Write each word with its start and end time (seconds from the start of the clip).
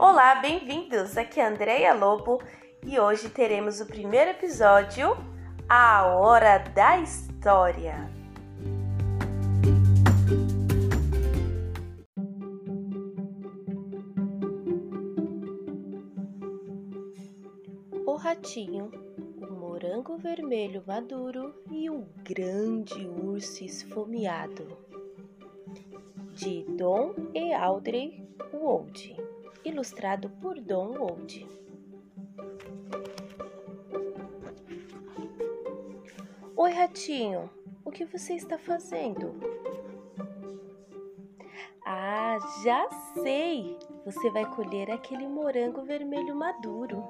Olá, 0.00 0.36
bem-vindos! 0.36 1.18
Aqui 1.18 1.40
é 1.40 1.44
a 1.44 1.48
Andrea 1.48 1.92
Lobo 1.92 2.40
e 2.86 3.00
hoje 3.00 3.28
teremos 3.28 3.80
o 3.80 3.86
primeiro 3.86 4.30
episódio, 4.30 5.16
A 5.68 6.06
Hora 6.06 6.58
da 6.58 7.00
História. 7.00 8.08
O 18.06 18.14
ratinho, 18.14 18.92
o 19.42 19.52
morango 19.52 20.16
vermelho 20.16 20.84
maduro 20.86 21.52
e 21.72 21.90
o 21.90 22.06
grande 22.22 23.04
urso 23.04 23.64
esfomeado. 23.64 24.78
De 26.34 26.62
Dom 26.76 27.16
e 27.34 27.52
Audrey 27.52 28.24
Wold 28.52 29.27
ilustrado 29.68 30.30
por 30.40 30.58
Don 30.60 30.98
Wold. 30.98 31.46
Oi, 36.56 36.72
ratinho, 36.72 37.48
o 37.84 37.90
que 37.90 38.04
você 38.04 38.34
está 38.34 38.58
fazendo? 38.58 39.34
Ah, 41.84 42.38
já 42.64 42.88
sei! 43.22 43.78
Você 44.04 44.30
vai 44.30 44.44
colher 44.54 44.90
aquele 44.90 45.28
morango 45.28 45.82
vermelho 45.82 46.34
maduro. 46.34 47.04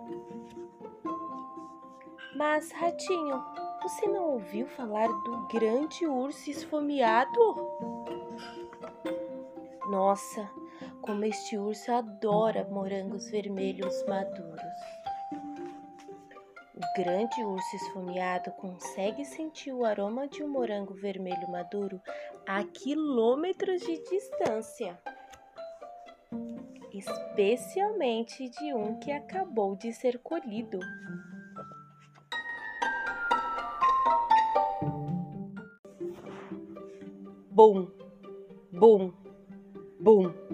Mas, 2.36 2.70
ratinho, 2.72 3.42
você 3.82 4.06
não 4.06 4.32
ouviu 4.32 4.66
falar 4.66 5.08
do 5.08 5.48
grande 5.48 6.06
urso 6.06 6.50
esfomeado? 6.50 7.56
Nossa, 9.88 10.48
como 11.02 11.24
este 11.24 11.56
urso 11.56 11.92
adora 11.92 12.64
morangos 12.70 13.30
vermelhos 13.30 14.04
maduros. 14.06 14.62
O 16.76 17.00
grande 17.00 17.42
urso 17.42 17.76
esfomeado 17.76 18.52
consegue 18.52 19.24
sentir 19.24 19.72
o 19.72 19.84
aroma 19.84 20.28
de 20.28 20.42
um 20.42 20.48
morango 20.48 20.94
vermelho 20.94 21.50
maduro 21.50 22.00
a 22.46 22.62
quilômetros 22.64 23.80
de 23.80 24.02
distância, 24.04 24.98
especialmente 26.92 28.48
de 28.48 28.72
um 28.74 28.98
que 29.00 29.10
acabou 29.10 29.76
de 29.76 29.92
ser 29.92 30.18
colhido. 30.18 30.78
Bum, 37.50 37.90
bum, 38.72 39.12
bum 39.98 40.48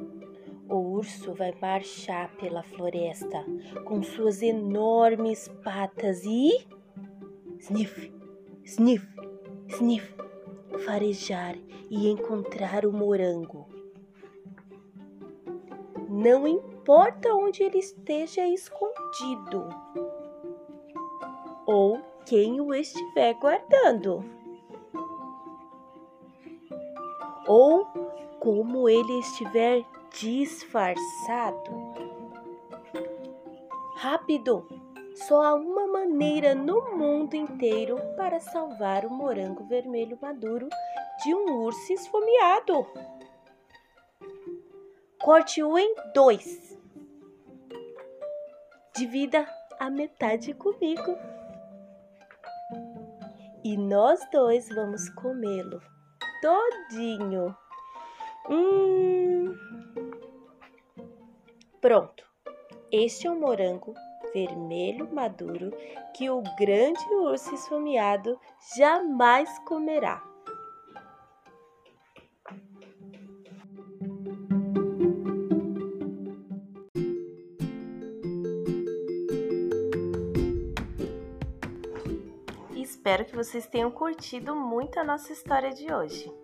urso 1.05 1.35
vai 1.35 1.55
marchar 1.61 2.35
pela 2.37 2.63
floresta 2.63 3.45
com 3.85 4.03
suas 4.03 4.41
enormes 4.41 5.49
patas 5.63 6.25
e. 6.25 6.67
Sniff, 7.59 8.11
sniff, 8.65 9.07
sniff, 9.69 10.15
farejar 10.87 11.57
e 11.91 12.09
encontrar 12.09 12.87
o 12.87 12.93
morango. 12.93 13.69
Não 16.09 16.49
importa 16.49 17.35
onde 17.35 17.63
ele 17.63 17.79
esteja 17.79 18.47
escondido 18.47 19.69
ou 21.67 22.01
quem 22.25 22.63
o 22.63 22.75
estiver 22.75 23.35
guardando. 23.35 24.25
Ou 27.47 27.87
como 28.45 28.91
ele 28.91 29.20
estiver 29.20 29.83
disfarçado. 30.12 31.70
Rápido! 33.97 34.69
Só 35.14 35.41
há 35.42 35.55
uma 35.55 35.86
maneira 35.86 36.55
no 36.55 36.95
mundo 36.95 37.35
inteiro 37.35 37.96
para 38.17 38.39
salvar 38.41 39.07
o 39.07 39.11
morango 39.11 39.64
vermelho 39.64 40.19
maduro 40.20 40.69
de 41.23 41.35
um 41.35 41.63
urso 41.63 41.91
esfomeado. 41.91 42.86
Corte-o 45.23 45.79
em 45.79 45.95
dois. 46.13 46.79
Divida 48.95 49.48
a 49.79 49.89
metade 49.89 50.52
comigo. 50.52 51.17
E 53.64 53.74
nós 53.79 54.20
dois 54.30 54.69
vamos 54.69 55.08
comê-lo 55.11 55.80
todinho. 56.42 57.57
Hum. 58.49 59.57
Pronto. 61.81 62.25
Este 62.91 63.27
é 63.27 63.31
o 63.31 63.39
morango 63.39 63.95
vermelho 64.33 65.13
maduro 65.13 65.73
que 66.15 66.29
o 66.29 66.43
grande 66.59 67.05
urso 67.15 67.55
esfomeado 67.55 68.39
jamais 68.77 69.49
comerá. 69.61 70.23
Espero 82.75 83.25
que 83.25 83.37
vocês 83.37 83.67
tenham 83.67 83.91
curtido 83.91 84.57
muito 84.57 84.99
a 84.99 85.05
nossa 85.05 85.33
história 85.33 85.71
de 85.73 85.93
hoje. 85.93 86.44